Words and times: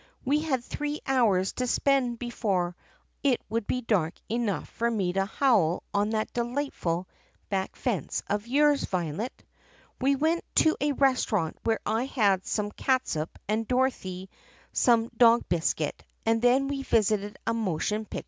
We 0.25 0.39
had 0.39 0.63
three 0.63 0.99
hours 1.05 1.51
to 1.53 1.67
spend 1.67 2.17
before 2.17 2.75
it 3.21 3.39
would 3.49 3.67
be 3.67 3.81
dark 3.81 4.15
enough 4.29 4.67
for 4.67 4.89
me 4.89 5.13
to 5.13 5.27
howl 5.27 5.83
on 5.93 6.09
that 6.09 6.33
delightful 6.33 7.07
back 7.49 7.75
fence 7.75 8.23
of 8.25 8.47
yours, 8.47 8.85
Violet. 8.85 9.43
We 9.99 10.15
went 10.15 10.43
to 10.55 10.75
a 10.81 10.93
restaurant 10.93 11.57
where 11.63 11.79
I 11.85 12.05
had 12.05 12.47
some 12.47 12.71
catsup 12.71 13.37
and 13.47 13.67
Dorothy 13.67 14.31
some 14.73 15.11
dog 15.15 15.47
biscuit; 15.47 16.03
and 16.25 16.41
then 16.41 16.67
we 16.67 16.81
visited 16.81 17.37
a 17.45 17.53
motion 17.53 18.05
picture 18.05 18.09
theater. 18.09 18.19